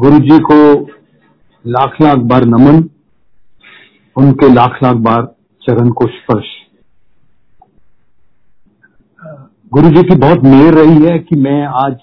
[0.00, 0.56] गुरु जी को
[1.64, 2.76] लाख लाख बार नमन,
[4.16, 5.26] उनके लाख लाख बार
[5.62, 6.46] चरण को स्पर्श।
[9.72, 11.96] गुरु जी की बहुत मेहर रही है कि मैं आज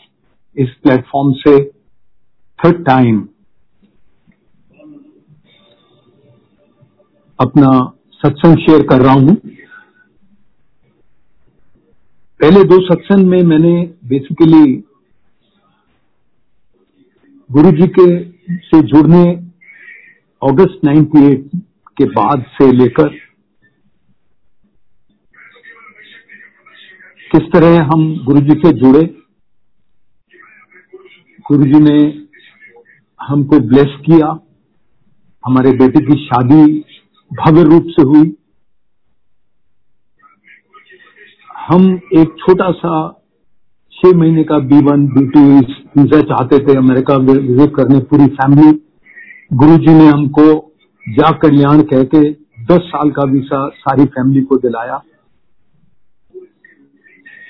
[0.56, 1.58] इस प्लेटफॉर्म से
[2.60, 3.28] थर्ड टाइम
[7.40, 7.72] अपना
[8.22, 9.36] सत्संग शेयर कर रहा हूँ।
[12.40, 13.74] पहले दो सत्संग में मैंने
[14.06, 14.84] बेसिकली
[17.52, 18.06] गुरु जी के
[18.60, 19.24] से जुड़ने
[20.42, 21.60] अगस्त 98
[21.98, 23.08] के बाद से लेकर
[27.32, 29.04] किस तरह हम गुरु जी से जुड़े?
[31.52, 32.28] गुरु जी ने
[33.22, 34.28] हमको ब्लेस किया।
[35.46, 36.80] हमारे बेटे की शादी
[37.32, 38.36] भव्य रूप से हुई।
[41.68, 43.24] हम एक छोटा सा
[43.92, 45.62] छह महीने का B one B two
[45.98, 48.72] visa चाहते थे अमेरिका विज़िट करने पूरी फैमिली।
[49.52, 50.44] गुरु जी ने हमको
[51.06, 52.22] जा कल्याण कह के
[52.66, 55.02] दस साल का वीसा सारी फैमिली को दिलाया।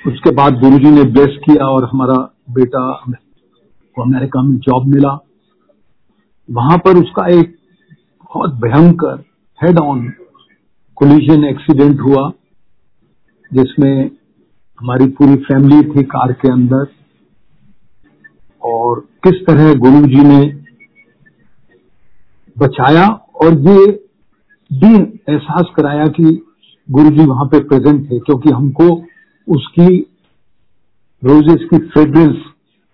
[0.03, 2.18] उसके बाद गुरु जी ने ब्लेस किया और हमारा
[2.52, 5.18] बेटा को अमेरिका में जॉब मिला।
[6.50, 7.56] वहाँ पर उसका एक
[8.25, 9.23] बहुत भयंकर
[9.59, 10.08] हेड ऑन
[10.98, 12.30] कोलिजन एक्सीडेंट हुआ,
[13.52, 14.12] जिसमें
[14.80, 16.86] हमारी पूरी फैमिली थी कार के अंदर।
[18.68, 20.42] और किस तरह गुरु जी ने
[22.58, 23.08] बचाया
[23.44, 23.86] और ये
[24.72, 24.94] भी
[25.30, 26.24] एहसास कराया कि
[26.90, 28.90] गुरु जी वहाँ पे प्रेजेंट थे, क्योंकि हमको
[29.48, 29.98] उसकी
[31.24, 32.44] रोजेस की फ्रेग्रेंस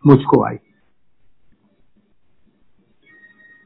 [0.03, 0.55] मुझको आई।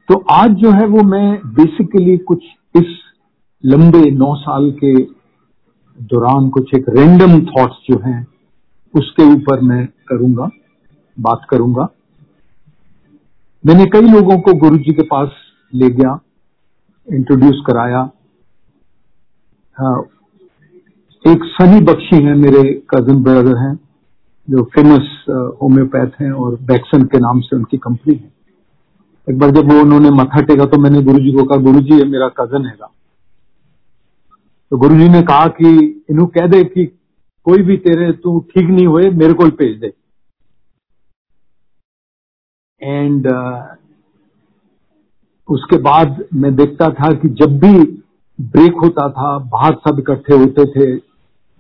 [0.09, 2.43] तो आज जो है वो मैं बेसिकली कुछ
[2.75, 2.95] इस
[3.63, 4.93] लंबे नौ साल के
[5.99, 8.25] दौरान कुछ एक रैंडम थॉट्स जो हैं,
[8.93, 10.49] उसके ऊपर मैं करूँगा,
[11.17, 11.87] बात करूँगा।
[13.67, 15.29] मैंने कई लोगों को गुरु जी के पास
[15.73, 16.19] ले गया
[17.07, 17.99] इंट्रोड्यूस कराया।
[19.77, 19.97] हाँ,
[21.23, 23.73] एक सनी बख्शी हैं मेरे कज़न ब्रदर हैं
[24.47, 25.09] जो फ़ेमस
[25.61, 28.31] होम्योपैथ हैं और बैक्सन के नाम से उनकी कंपनी है।
[29.27, 32.27] एक बार जब वो उन्होंने मथा टेका तो मैंने गुरुजी को कहा गुरुजी ये मेरा
[32.37, 32.91] कज़न हैगा
[34.71, 35.69] तो गुरु जी ने कहा कि
[36.09, 36.85] इन्हू कह दे कि
[37.45, 39.93] कोई भी तेरे तू ठीक नहीं हुए मेरे को भेज दे।
[42.81, 43.77] एंड uh,
[45.49, 47.73] उसके बाद मैं देखता था कि जब भी
[48.41, 50.95] ब्रेक होता था बाहर सब इकट्ठे होते थे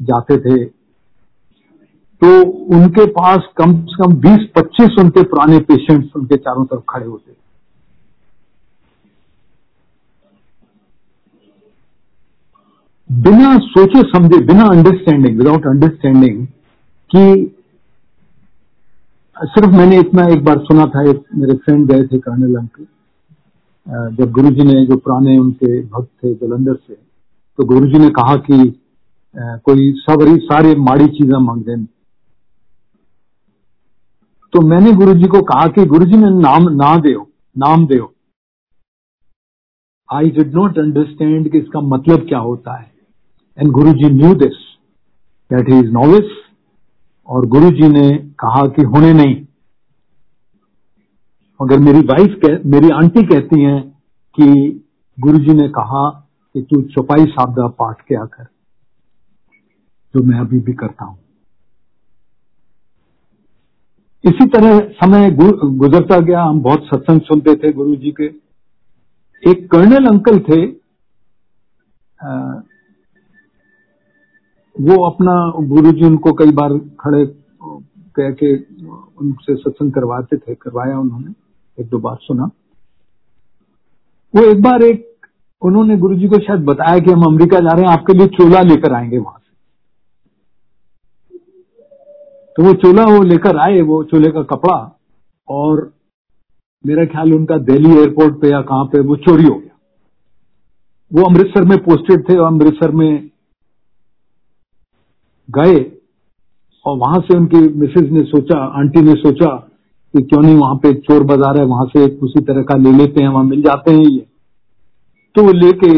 [0.01, 0.65] जाते थे
[2.21, 7.31] तो उनके पास कम से कम 20-25 उनके पुराने पेशेंट्स उनके चारों तरफ़ खड़े होते
[7.31, 7.35] थे।
[13.09, 16.47] बिना सोचे समझे बिना अंडरस्टैंडिंग विदाउट अंडरस्टैंडिंग
[17.15, 17.53] कि
[19.37, 22.85] सिर्फ़ मैंने इतना एक बार सुना था, एक मेरे फ्रेंड गए थे कर्नल अंकल
[24.15, 28.57] जब गुरुजी ने, जो पुराने उनके भक्त थे जलंधर से तो गुरुजी ने कहा कि
[29.35, 31.75] कोई सबरी सारे माड़ी चीज़ें मांग दे।
[34.53, 37.21] तो मैंने गुरुजी को कहा कि गुरुजी ने नाम, ना दो
[37.55, 38.13] नाम दो
[40.09, 42.91] आई डिड नॉट अंडरस्टैंड कि इसका मतलब क्या होता है।
[43.57, 44.57] And Guru ji knew this
[45.51, 46.35] that he is novice
[47.27, 49.35] और गुरु जी ने कहा कि होने नहीं।
[51.59, 53.81] अगर मेरी वाइफ कह, मेरी आंटी कहती हैं
[54.37, 54.45] कि
[55.17, 56.09] गुरु जी ने कहा
[56.55, 58.43] कि तू चौपाई साबदा पाठ क्या कर
[60.13, 61.17] जो मैं अभी भी करता हूँ।
[64.23, 68.25] इसी तरह समय गुजरता गया। हम बहुत सत्संग सुनते थे गुरु जी के।
[69.43, 70.61] एक कर्नल अंकल थे
[74.81, 77.25] वो अपना गुरु जी उनको कई बार खड़े
[78.15, 78.55] कह के
[79.17, 81.33] उनसे सत्संग करवाते थे, करवाया उन्होंने,
[81.81, 82.43] एक दो बार सुना।
[84.35, 85.13] वो एक बार एक,
[85.61, 88.61] उन्होंने गुरु जी को शायद बताया कि हम अमेरिका जा रहे हैं, आपके लिए चोला
[88.61, 89.47] लेकर आएँगे वहाँ से।
[92.57, 94.99] तो वो चोला वो लेकर आए, वो चोले का कपड़ा,
[95.47, 95.93] और
[96.85, 99.77] मेरा ख्याल उनका दिल्ली एयरपोर्ट पे या कहाँ पे, वो चोरी हो गया।
[101.13, 103.29] वो अमृतसर में पोस्टेड थे, और अमृतसर में
[105.49, 105.79] गए
[106.85, 109.55] और वहाँ से उनकी मिसेज ने सोचा, आंटी ने सोचा
[110.13, 113.21] कि क्यों नहीं वहाँ पे चोर बाज़ार है, वहाँ से उसी तरह का ले लेते
[113.21, 114.25] हैं, वहाँ मिल जाते हैं ये।
[115.35, 115.97] तो वो लेके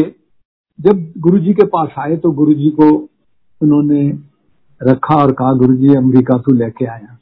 [0.78, 2.88] जब गुरुजी के पास आए तो गुरुजी को
[3.60, 4.02] उन्होंने
[4.80, 7.16] रखा और कहा, गुरुजी अमेरिका तू लेके आया।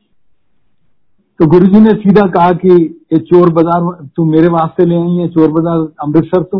[1.40, 2.68] तो गुरुजी ने सीधा कहा कि
[3.12, 6.58] ये चोर बाज़ार, तू मेरे वास्ते ले आई है, चोर बाज़ार, अमृतसर तो।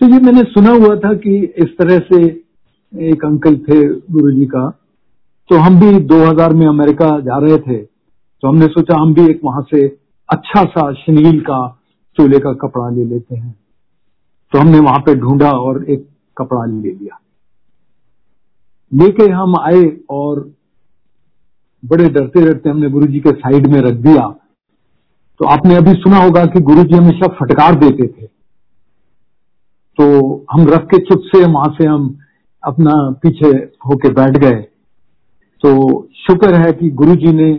[0.00, 2.41] तो ये मैंने सुना हुआ था कि इस तरह से
[3.00, 4.70] एक अंकल थे गुरु जी का।
[5.48, 7.76] तो हम भी 2000 में अमेरिका जा रहे थे।
[8.42, 9.86] तो हमने सोचा हम भी एक वहाँ से
[10.28, 11.80] अच्छा सा शनील का
[12.16, 13.54] चूल्हे का कपड़ा ले लेते हैं।
[14.52, 16.08] तो हमने वहाँ पे ढूंढा और एक
[16.38, 17.18] कपड़ा ले लिया।
[18.92, 20.52] लेके हम आए और
[21.84, 24.34] बड़े डरते डरते हमने गुरु जी के साइड में रख दिया।
[25.40, 28.26] तो आपने अभी सुना होगा कि गुरु जी हमेशा फटकार देते थे।
[29.98, 32.18] तो हम रख के चुप से वहाँ से हम
[32.64, 32.92] अपना
[33.22, 33.48] पीछे
[33.86, 34.60] होके बैठ गए।
[35.62, 35.72] तो
[36.16, 37.52] शुक्र है कि गुरु जी ने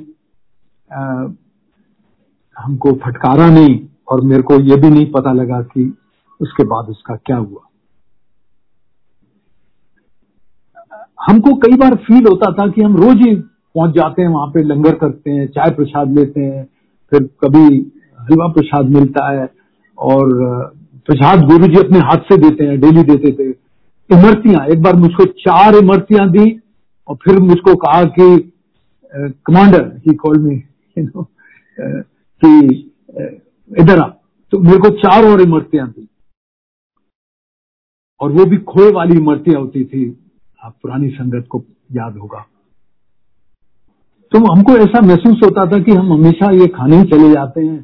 [0.92, 1.02] आ,
[2.58, 5.86] हमको फटकारा नहीं और मेरे को यह भी नहीं पता लगा कि
[6.40, 7.62] उसके बाद उसका क्या हुआ।
[11.28, 14.64] हमको कई बार फील होता था कि हम रोज ही पहुँच जाते हैं वहाँ पे
[14.64, 16.64] लंगर करते हैं चाय प्रसाद लेते हैं
[17.12, 17.66] फिर कभी
[18.20, 19.48] हलवा प्रसाद मिलता है
[19.98, 20.34] और
[21.08, 23.52] प्रसाद गुरु जी अपने हाथ से देते हैं डेली देते थे।
[24.10, 26.60] इमरतियाँ, एक बार मुझको चार इमरतियाँ दी
[27.08, 28.52] और फिर मुझको कहा कि
[29.14, 31.28] commander he call me you know
[32.42, 32.92] कि
[33.72, 34.08] इधर आ।
[34.54, 36.08] तो मेरे को चार और इमरतियाँ दी।
[38.22, 40.04] और वो भी खोए वाली इमरतियाँ होती थी।
[40.60, 42.46] आप पुरानी संगत को याद होगा।
[44.32, 47.82] तो हमको ऐसा महसूस होता था कि हम हमेशा ये खाने ही चले जाते हैं।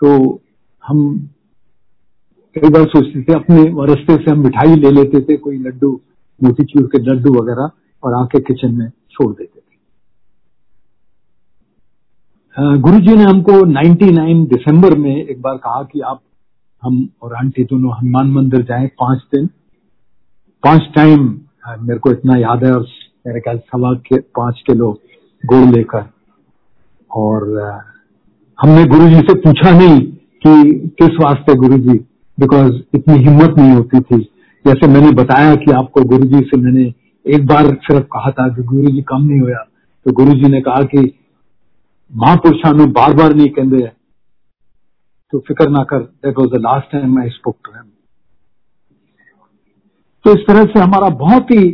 [0.00, 0.40] तो
[0.82, 0.98] हम
[2.56, 3.62] कई बार सोचते थे, अपने
[3.92, 5.90] रस्ते से हम मिठाई ले लेते थे, कोई लड्डू
[6.40, 7.70] मोतीचूर के लड्डू वगैरह,
[8.02, 9.58] और आके किचन में छोड़ देते थे।
[12.78, 16.20] गुरु जी ने हमको 99 दिसंबर में एक बार कहा कि आप,
[16.82, 19.46] हम और आंटी दोनों हनुमान मंदिर जाए पाँच दिन।
[20.62, 21.28] पाँच टाइम
[21.80, 22.86] मेरे को इतना याद है और
[23.26, 24.92] मेरे ख्याल सवा के, पाँच किलो
[25.42, 26.04] गुड़ लेकर।
[27.10, 27.58] और
[28.58, 30.00] हमने गुरु जी से पूछा नहीं
[30.46, 30.52] कि
[30.98, 31.98] किस वास्ते गुरु जी
[32.40, 34.20] बिकॉज़ इतनी हिम्मत नहीं होती थी।
[34.64, 36.92] जैसे मैंने बताया कि आपको गुरु जी से मैंने
[37.26, 39.64] एक बार सिर्फ़ कहा था कि गुरु जी कम नहीं होया।
[40.06, 41.00] तो गुरु जी ने कहा कि
[42.12, 43.86] महापुरुषा में बार बार नहीं कहते
[45.32, 47.90] तो फ़िक्र ना कर that was the last time I spoke to him
[50.24, 51.66] तो इस तरह से हमारा बहुत ही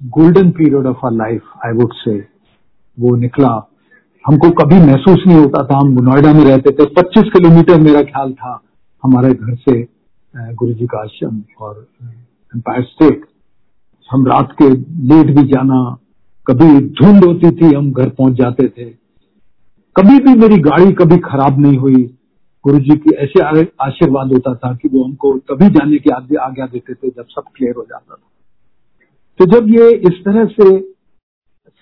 [0.00, 2.14] golden period of our life I would say
[2.98, 3.50] वो निकला।
[4.24, 8.32] हमको कभी महसूस नहीं होता था, हम नोएडा में रहते थे। 25 किलोमीटर मेरा ख्याल
[8.32, 8.52] था।
[9.02, 9.82] हमारे घर से
[10.54, 13.24] गुरु जी का आश्रम और एम्पायर स्टेट
[14.10, 15.76] हम रात के लेट भी जाना,
[16.46, 18.84] कभी धुंध होती थी, हम घर पहुँच जाते थे।
[19.96, 22.02] कभी भी मेरी गाड़ी कभी खराब नहीं हुई।
[22.64, 23.40] गुरु जी की ऐसे
[23.82, 27.74] आशीर्वाद होता था कि वो हमको तभी जाने की आज्ञा देते थे जब सब क्लियर
[27.76, 28.28] हो जाता था।
[29.40, 30.78] तो जब ये इस तरह से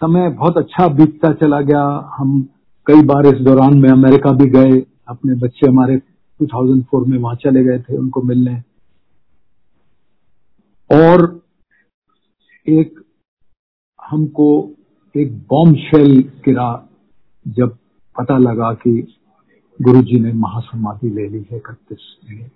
[0.03, 1.83] समय बहुत अच्छा बीतता चला गया,
[2.19, 2.43] हम
[2.87, 6.01] कई बार इस दौरान में अमेरिका भी गए, अपने बच्चे हमारे
[6.43, 8.63] 2004 में वहाँ चले गए थे उनको मिलने।
[10.91, 11.41] और
[12.69, 13.01] एक
[14.01, 14.49] हमको
[15.15, 16.89] एक बॉम्ब शेल गिरा
[17.49, 17.77] जब
[18.17, 18.93] पता लगा कि
[19.81, 22.51] गुरुजी ने महासमाधि ले ली है इकतीस में।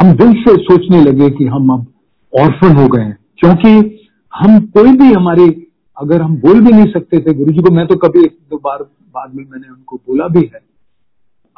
[0.00, 1.86] हम दिल से सोचने लगे कि हम अब
[2.32, 3.98] ऑर्फन हो गए क्योंकि
[4.32, 5.48] हम कोई भी हमारी,
[5.96, 8.56] अगर हम बोल भी नहीं सकते थे गुरु जी को मैं तो कभी एक दो
[8.56, 8.82] बार
[9.14, 10.71] बाद में मैंने उनको बोला भी है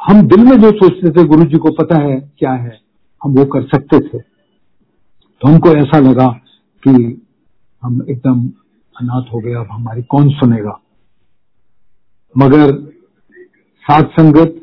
[0.04, 2.78] हम दिल में जो सोचते थे गुरु जी को पता है क्या है,
[3.22, 6.28] हम वो कर सकते थे। तो हमको ऐसा लगा
[6.82, 6.90] कि
[7.82, 8.40] हम एकदम
[8.96, 10.78] अनाथ हो गए, अब हमारी कौन सुनेगा?
[12.34, 12.72] मगर
[13.84, 14.60] सात संगत,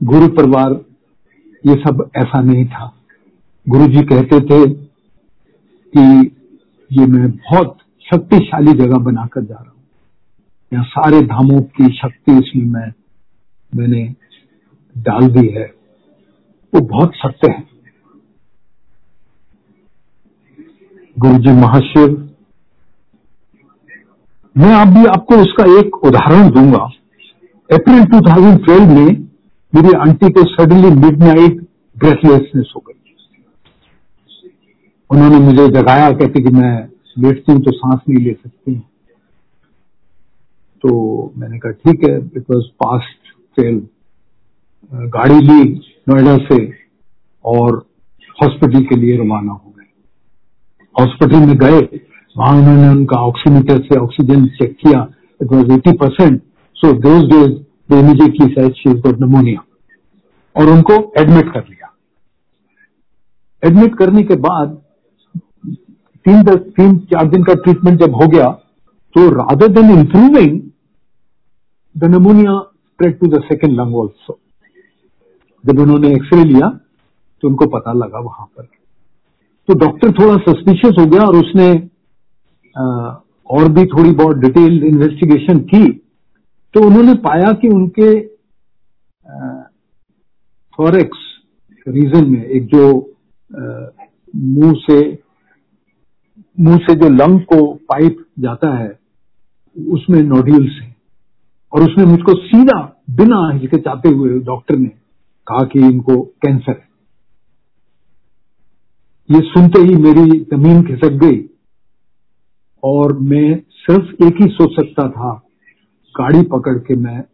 [0.00, 0.72] गुरु परिवार,
[1.64, 2.92] ये सब ऐसा नहीं था।
[3.66, 4.66] गुरु जी कहते थे
[5.94, 6.36] कि
[6.90, 9.82] ये मैं बहुत शक्तिशाली जगह बनाकर जा रहा हूँ।
[10.72, 12.92] यहाँ सारे धामों की शक्ति इसमें मैं,
[13.72, 14.04] मैंने
[14.96, 15.64] डाल दी है,
[16.72, 17.62] वो बहुत सत्य है।
[21.16, 22.20] गुरु जी महाशिव,
[24.56, 26.84] मैं अभी आपको उसका एक उदाहरण दूँगा।
[27.70, 29.06] अप्रैल 2012 में
[29.72, 31.60] मेरी आंटी को सडनली मिडनाइट
[31.96, 32.92] ब्रेथलेसनेस हो गई।
[35.10, 36.72] उन्होंने मुझे जगाया, कहते कि मैं
[37.18, 38.74] लेटती हूँ तो सांस नहीं ले सकती
[40.84, 43.78] तो मैंने कहा, ठीक है इट वॉज़ पास्ट फेल
[44.94, 45.62] गाड़ी ली
[46.08, 46.56] नोएडा से
[47.44, 47.76] और
[48.42, 49.86] हॉस्पिटल के लिए रवाना हो गए।
[50.96, 51.80] हॉस्पिटल में गए,
[52.36, 55.00] वहाँ उन्होंने उनका ऑक्सीमीटर से ऑक्सीजन चेक किया।
[55.42, 56.42] It was eighty percent
[56.76, 57.52] so those days
[57.92, 59.56] they
[60.56, 61.92] और उनको एडमिट कर लिया।
[63.62, 64.78] एडमिट करने के बाद
[65.66, 68.48] तीन दस, तीन, चार दिन का ट्रीटमेंट जब हो गया
[69.16, 70.60] तो rather than improving
[71.96, 74.38] the pneumonia spread to the second lung also
[75.64, 76.68] जब उन्होंने एक्सरे लिया
[77.42, 78.68] तो उनको पता लगा वहाँ पर।
[79.68, 81.68] तो डॉक्टर थोड़ा सस्पिशियस हो गया और उसने
[82.76, 82.84] आ,
[83.50, 85.88] और भी थोड़ी बहुत डिटेल इन्वेस्टिगेशन की।
[86.74, 88.08] तो उन्होंने पाया कि उनके
[90.78, 91.18] थोरेक्स
[91.86, 92.86] रीजन में एक जो
[94.34, 94.98] मुँह से
[96.58, 98.88] मुँह से जो लंग को पाइप जाता है
[99.76, 100.94] उसमें नोड्यूल्स है।
[101.72, 102.80] और उसने मुझको सीधा
[103.10, 104.90] बिना हिचकिचाते हुए डॉक्टर ने
[105.46, 106.88] कहा कि इनको कैंसर है।
[109.28, 111.40] ये सुनते ही मेरी ज़मीन खिसक गई
[112.82, 115.34] और मैं सिर्फ़ एक ही सोच सकता था,
[116.14, 117.24] गाड़ी पकड़ के मैं,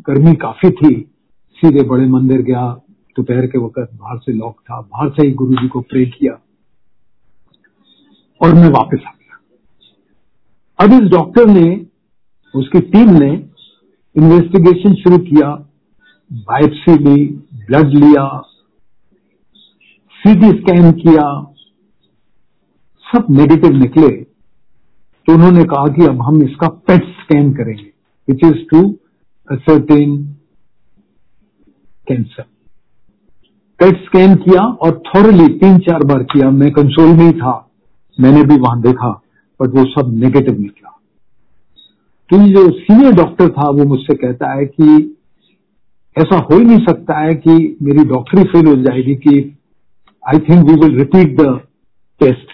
[0.00, 0.94] गर्मी काफ़ी थी,
[1.56, 2.66] सीधे बड़े मंदिर गया,
[3.16, 6.32] दोपहर के वक्त बाहर से लॉक था, बाहर से ही गुरु जी को प्रे किया
[8.40, 9.38] और मैं वापस आ गया।
[10.78, 11.86] अब इस डॉक्टर ने,
[12.54, 13.32] उसकी टीम ने
[14.16, 15.68] इन्वेस्टिगेशन शुरू किया
[16.32, 17.24] बायोप्सी ली,
[17.66, 18.26] ब्लड लिया,
[20.20, 21.24] सीटी स्कैन किया,
[23.06, 24.08] सब नेगेटिव निकले
[25.28, 27.90] तो उन्होंने कहा कि अब हम इसका पेट स्कैन करेंगे
[28.28, 28.80] which is to
[29.48, 30.16] ascertain
[32.06, 32.42] cancer
[33.80, 37.54] PET scan किया और थॉरली तीन चार बार किया, मैं कंसोल में ही था,
[38.18, 39.10] मैंने भी वहाँ देखा
[39.60, 40.90] बट वो सब नेगेटिव निकला।
[42.30, 45.16] तो जो सीनियर डॉक्टर था, वो मुझसे कहता है कि
[46.16, 47.52] ऐसा हो ही नहीं सकता है कि
[47.82, 49.38] मेरी डॉक्टरी फेल हो जाएगी कि
[50.22, 51.44] I think we will repeat the
[52.20, 52.50] test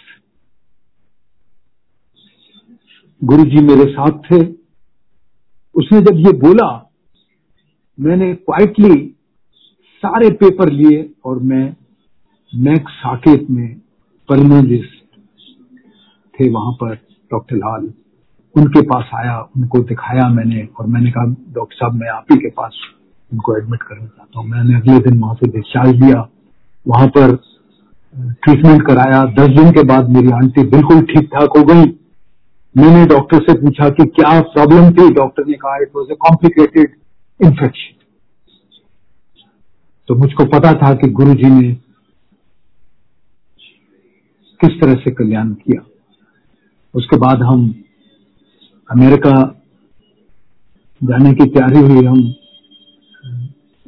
[3.22, 4.38] Guru ji मेरे साथ थे।
[5.74, 6.68] उसने जब ये बोला,
[7.98, 8.94] मैंने क्वाइटली
[10.02, 11.64] सारे पेपर लिए और मैं
[12.52, 13.68] मैक साकेत में
[14.28, 15.18] परमोलिस्ट
[16.34, 16.94] थे वहाँ पर
[17.30, 17.92] डॉक्टर लाल।
[18.56, 22.50] उनके पास आया, उनको दिखाया मैंने और मैंने कहा डॉक्टर साहब, मैं आप ही के
[22.50, 22.78] पास
[23.32, 26.28] उनको एडमिट करना चाहता हूँ। मैंने अगले दिन वहाँ से डिस्चार्ज लिया।
[26.86, 27.34] वहाँ पर
[28.44, 31.84] ट्रीटमेंट कराया। दस दिन के बाद मेरी आंटी बिल्कुल ठीक ठाक हो गई।
[32.74, 35.08] मैंने डॉक्टर से पूछा कि क्या प्रॉब्लम थी?
[35.14, 36.96] डॉक्टर ने कहा it was a complicated
[37.40, 37.94] infection
[40.08, 41.72] तो मुझको पता था कि गुरु जी ने
[44.60, 45.80] किस तरह से कल्याण किया।
[46.94, 47.64] उसके बाद हम
[48.90, 49.32] अमेरिका
[51.00, 52.22] जाने की तैयारी हुई। हम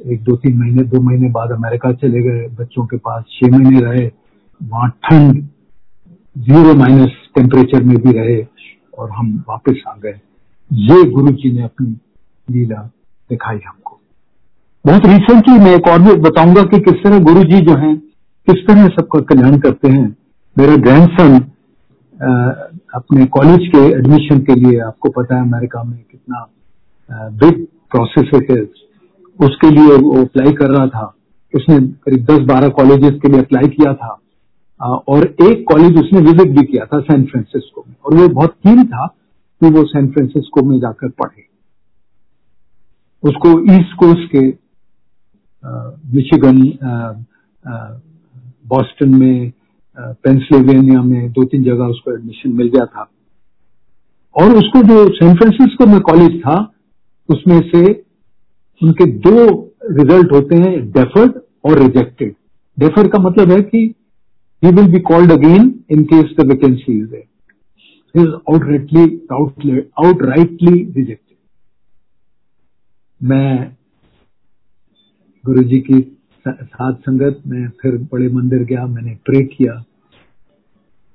[0.03, 3.79] एक दो तीन महीने, दो महीने बाद अमेरिका चले गए, बच्चों के पास छह महीने
[3.81, 4.05] रहे,
[4.61, 5.43] वहाँ ठंड
[6.37, 8.41] ज़ीरो माइनस टेम्परेचर में भी रहे
[8.97, 10.19] और हम वापस आ गए।
[10.71, 11.95] ये गुरु जी ने अपनी
[12.47, 12.81] लीला
[13.29, 13.99] दिखाई हमको।
[14.85, 17.97] बहुत रिसेंटली मैं एक और भी बताऊँगा कि किस तरह गुरु जी जो हैं,
[18.47, 20.07] किस तरह सबका कल्याण करते हैं।
[20.57, 21.39] मेरा ग्रैंडसन
[22.95, 26.47] अपने कॉलेज के एडमिशन के लिए आपको पता है अमेरिका में कितना
[27.09, 28.63] बिग प्रोसेस है।
[29.41, 31.05] उसके लिए वो अप्लाई कर रहा था।
[31.53, 34.17] उसने करीब दस बारह कॉलेजेस के लिए अप्लाई किया था।
[34.81, 38.83] और एक कॉलेज उसने विज़िट भी किया था सैन फ्रांसिस्को में। और वो बहुत कीन
[38.87, 39.05] था
[39.61, 41.43] कि वो सैन फ्रांसिस्को में जाकर पढ़े।
[43.23, 44.45] उसको ईस्ट कोस्ट के
[46.15, 46.61] मिशिगन
[48.67, 49.51] बॉस्टन में
[49.97, 53.09] पेंसिल्वेनिया में दो तीन जगह उसको एडमिशन मिल गया था।
[54.35, 56.55] और उसको जो सैन फ्रांसिस्को में कॉलेज था,
[57.29, 57.81] उसमें से
[58.81, 59.35] उनके दो
[59.91, 62.33] रिज़ल्ट होते हैं डेफर्ड और रिजेक्टेड
[62.77, 63.83] डेफर का मतलब है कि
[64.63, 67.15] he will be called again in case the vacancy is
[68.15, 71.37] is outrightly outrightly rejected
[73.21, 73.75] मैं
[75.43, 75.99] गुरु जी की
[76.45, 79.73] साथ संगत, में फिर बड़े मंदिर गया, मैंने प्रे किया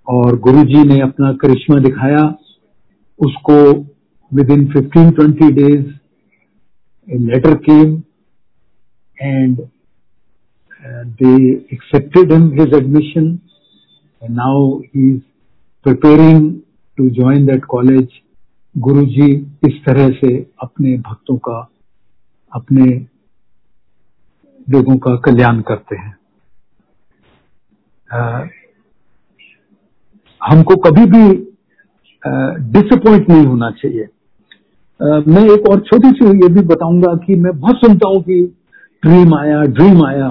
[0.07, 2.23] और गुरु जी ने अपना करिश्मा दिखाया।
[3.21, 3.57] उसको
[4.51, 5.87] within fifteen twenty days
[7.09, 8.05] a letter came
[9.19, 13.41] and uh, they accepted him his admission
[14.23, 15.23] and now he is
[15.87, 16.63] preparing
[16.99, 18.23] to join that college
[18.75, 19.27] गुरु जी
[19.65, 20.31] इस तरह से
[20.63, 21.59] अपने भक्तों का
[22.53, 22.87] अपने
[24.67, 26.13] लोगों का कल्याण करते हैं
[28.11, 28.47] आ,
[30.41, 31.23] हमको कभी भी
[32.73, 34.07] डिसअपॉइंट नहीं होना चाहिए
[35.01, 38.41] मैं एक और छोटी सी ये भी बताऊँगा कि मैं बहुत सुनता हूँ कि
[39.03, 40.29] ड्रीम आया ड्रीम आया।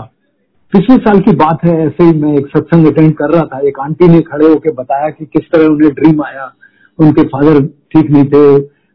[0.74, 3.80] पिछले साल की बात है, ऐसे ही मैं एक सत्संग अटेंड कर रहा था। एक
[3.80, 6.52] आंटी ने खड़े होकर बताया कि किस तरह उन्हें ड्रीम आया।
[7.00, 8.46] उनके फादर ठीक नहीं थे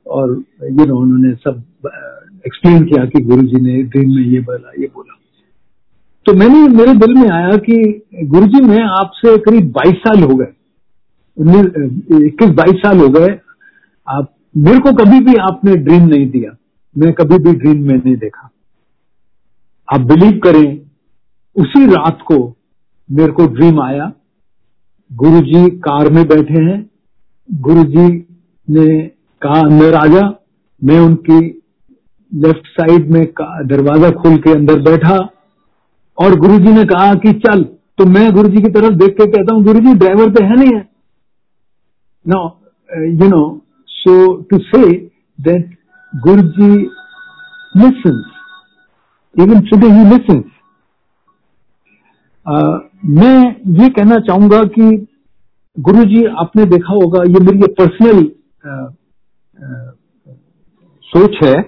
[0.07, 0.31] और
[0.63, 1.63] यू नो उन्होंने सब
[2.47, 5.17] एक्सप्लेन किया कि गुरु जी ने ड्रीम में ये बोला ये बोला।
[6.27, 10.35] तो मैंने, मेरे दिल में आया कि गुरु जी मैं आपसे करीब 22 साल हो
[10.35, 10.53] गए।
[12.27, 13.39] इक्कीस, बाईस साल हो गए।
[14.09, 16.57] आप मेरे को कभी भी आपने ड्रीम नहीं दिया।
[16.97, 18.51] मैं कभी भी ड्रीम में नहीं देखा।
[19.89, 20.81] आप बिलीव करें,
[21.57, 22.39] उसी रात को
[23.09, 24.11] मेरे को ड्रीम आया।
[25.11, 26.79] गुरुजी कार में बैठे हैं।
[27.49, 28.09] गुरुजी
[28.69, 28.87] ने
[29.43, 30.29] कहा, अंदर आ जा।
[30.83, 31.39] मैं उनकी
[32.33, 33.25] लेफ़्ट साइड में
[33.67, 35.17] दरवाज़ा खोल के अंदर बैठा
[36.19, 37.63] और गुरुजी ने कहा कि चल
[37.99, 40.89] तो मैं गुरुजी की तरफ़ देख के कहता हूँ, गुरुजी, ड्राइवर तो है नहीं है।
[42.27, 42.41] No
[42.91, 43.43] you know
[44.01, 44.15] so
[44.51, 44.83] to say
[45.39, 45.77] that
[46.13, 46.73] Guruji
[47.75, 48.27] listens
[49.37, 50.49] even today he listens
[53.11, 53.39] मैं
[53.79, 55.07] ये कहना चाहूँगा कि
[55.77, 58.23] गुरुजी, आपने देखा होगा, ये मेरी पर्सनल
[61.05, 61.61] सोच है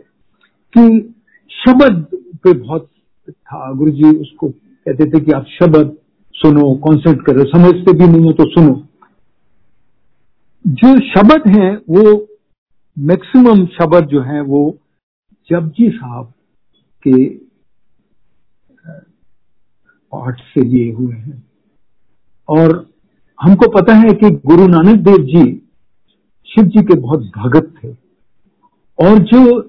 [0.74, 0.82] कि
[1.50, 2.06] शब्द
[2.44, 2.88] पे बहुत
[3.26, 5.96] था गुरु जी उसको कहते थे कि आप शब्द
[6.34, 8.74] सुनो कॉन्सेंट करो, समझते भी नहीं हो तो सुनो।
[10.66, 12.28] जो शब्द हैं, वो
[12.98, 14.78] मैक्सिमम शब्द जो है, वो
[15.50, 16.32] जपजी साहब
[17.08, 17.28] के
[20.12, 21.44] पाठ से लिए हुए हैं।
[22.48, 22.90] और
[23.42, 25.62] हमको पता है कि गुरु नानक देव जी
[26.46, 27.88] शिव जी के बहुत भगत थे।
[29.06, 29.62] और जो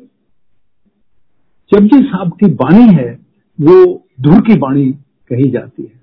[1.73, 3.19] जपजी साहब की बाणी है,
[3.61, 4.91] वो धूर की बाणी
[5.29, 6.01] कही जाती है।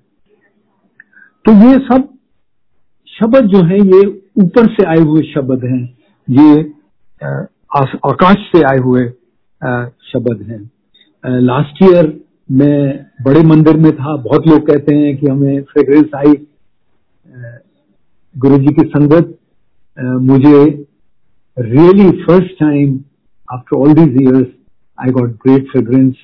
[1.45, 2.17] तो ये सब
[3.07, 5.83] शब्द जो है, ये ऊपर से आए हुए शब्द हैं।
[6.27, 6.61] ये
[8.09, 9.05] आकाश से आए हुए
[10.11, 12.13] शब्द हैं। लास्ट ईयर
[12.51, 12.77] मैं
[13.25, 16.33] बड़े मंदिर में था। बहुत लोग कहते हैं कि हमें फ्रेग्रेंस आई
[18.35, 19.37] गुरु जी की संगत।
[19.97, 20.65] मुझे
[21.57, 22.99] really first time
[23.47, 24.45] after all these years,
[24.97, 26.19] I got great fragrance,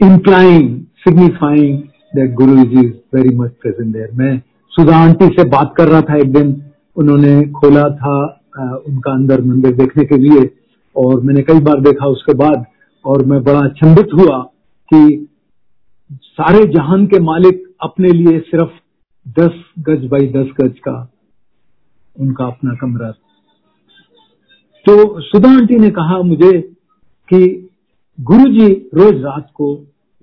[0.00, 0.68] implying,
[1.04, 1.74] signifying
[2.16, 4.12] that Guru is very much present there.
[4.18, 4.38] मैं
[4.72, 6.52] सुधा आंटी से बात कर रहा था एक दिन।
[6.96, 8.16] उन्होंने खोला था
[8.86, 10.48] उनका अंदर मंदिर देखने के लिए,
[10.96, 12.64] और मैंने कई बार देखा उसके बाद,
[13.04, 14.38] और मैं बड़ा अचंभित हुआ
[14.92, 15.28] कि
[16.10, 18.70] सारे जहान के मालिक अपने लिए सिर्फ़
[19.40, 20.96] दस गज बाई दस गज का
[22.16, 23.10] उनका अपना कमरा।
[24.86, 26.52] तो सुधा आंटी ने कहा मुझे
[27.28, 27.68] कि
[28.18, 29.68] गुरु जी रोज रात को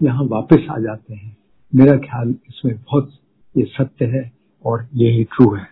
[0.01, 1.35] यहाँ वापस आ जाते हैं।
[1.73, 3.11] मेरा ख्याल इसमें बहुत
[3.55, 4.31] ये सत्य है
[4.65, 5.67] और यही ट्रू है।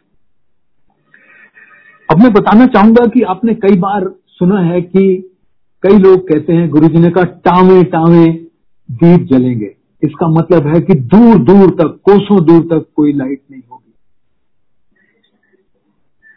[2.10, 5.02] अब मैं बताना चाहूँगा कि आपने कई बार सुना है कि
[5.84, 8.26] कई लोग कहते हैं गुरु जी ने कहा, टावे टावे,
[8.90, 13.62] दीप जलेंगे। इसका मतलब है कि दूर दूर तक, कोसों दूर तक कोई लाइट नहीं
[13.72, 13.94] होगी।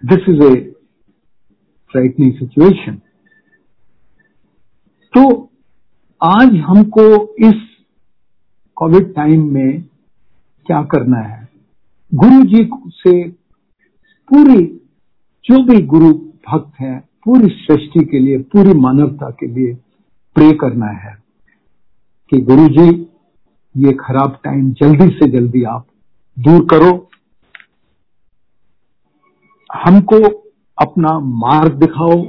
[0.04, 0.60] This is a
[1.90, 3.00] frightening situation
[5.14, 5.50] तो
[6.20, 7.02] आज हमको
[7.38, 7.62] इस
[8.76, 9.82] कोविड टाइम में
[10.66, 11.48] क्या करना है?
[12.12, 13.28] गुरु जी से
[14.30, 14.79] पूरी
[15.50, 16.12] जो भी गुरु
[16.48, 19.72] भक्त है पूरी सृष्टि के लिए पूरी मानवता के लिए
[20.36, 21.14] प्रे करना है
[22.32, 22.88] कि गुरु जी
[23.74, 25.86] ये खराब टाइम जल्दी से जल्दी आप
[26.36, 26.92] दूर करो।
[29.70, 30.20] हमको
[30.78, 32.22] अपना मार्ग दिखाओ।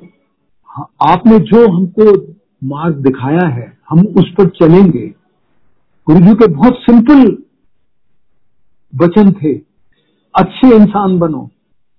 [0.70, 2.18] हाँ, आपने जो हमको
[2.64, 5.08] मार्ग दिखाया है हम उस पर चलेंगे।
[6.08, 7.38] गुरु जी के बहुत सिंपल
[8.94, 9.56] वचन थे
[10.36, 11.50] अच्छे इंसान बनो।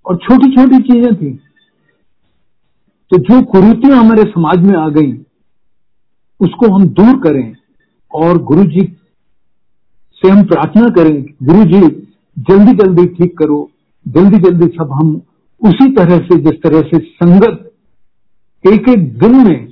[0.07, 1.31] और छोटी छोटी चीज़ें थी।
[3.13, 5.13] तो जो कुरुतियाँ हमारे समाज में आ गई,
[6.41, 7.55] उसको हम दूर करें
[8.13, 8.81] और गुरु जी
[10.23, 11.81] से हम प्रार्थना करें गुरु जी
[12.37, 13.69] जल्दी जल्दी ठीक करो
[14.07, 15.11] जल्दी जल्दी सब हम
[15.63, 17.69] उसी तरह से, जिस तरह से संगत
[18.65, 19.69] एक एक दिन में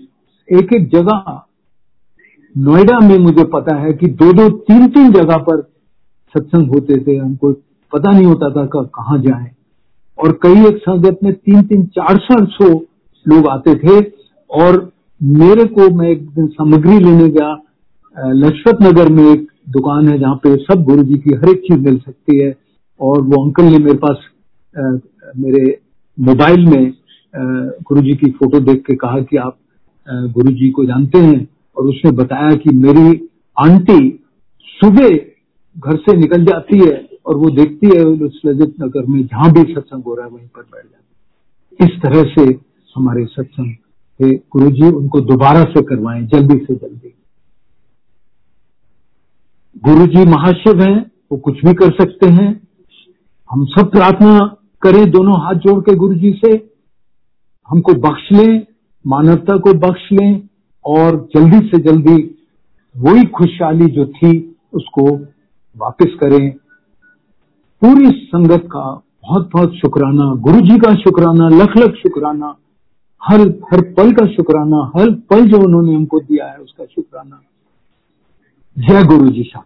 [0.48, 1.40] एक एक जगह,
[2.54, 5.60] नोएडा में मुझे पता है कि दो दो तीन तीन जगह पर
[6.34, 7.52] सत्संग होते थे। हमको
[7.92, 9.50] पता नहीं होता था कहा जाए।
[10.20, 12.68] और कई एक संगत में तीन तीन, चार चार सौ
[13.26, 14.00] लोग आते थे
[14.50, 17.52] और मेरे को मैं एक दिन सामग्री लेने गया।
[18.16, 21.78] लजपत नगर में एक दुकान है जहाँ पे सब गुरु जी की हर एक चीज़
[21.78, 22.54] मिल सकती है
[23.00, 24.24] और वो अंकल ने मेरे पास
[25.36, 25.78] मेरे
[26.18, 26.92] मोबाइल में
[27.82, 29.56] गुरु जी की फ़ोटो देख के कहा कि आप
[30.06, 33.98] गुरु जी को जानते हैं और उसने बताया कि मेरी आंटी
[34.68, 35.08] सुबह
[35.76, 39.74] घर से निकल जाती है और वो देखती है उस लजित नगर में, जहाँ भी
[39.74, 42.58] सत्संग हो रहा है, वहीं पर बैठ जाती इस तरह से
[42.96, 43.74] हमारे सत्संग
[44.22, 47.14] गुरु जी उनको दोबारा से करवाएँ, जल्दी से जल्दी।
[49.84, 52.68] गुरु जी महाशिव हैं, वो कुछ भी कर सकते हैं।
[53.50, 54.38] हम सब प्रार्थना
[54.82, 56.52] करें दोनों हाथ जोड़ के गुरु जी से।
[57.68, 58.66] हमको बख्श लें,
[59.06, 60.48] मानवता को बख्श लें,
[60.84, 62.36] और जल्दी से जल्दी
[62.96, 65.16] वही खुशहाली जो थी, उसको
[65.76, 66.54] वापस करें।
[67.82, 72.56] पूरी संगत का बहुत बहुत शुक्राना गुरु जी का शुक्राना, लख लख शुक्राना,
[73.22, 77.40] हर हर पल का शुक्राना, हर पल जो उन्होंने हमको दिया है, उसका शुक्राना।
[78.78, 79.64] जय गुरु जी सात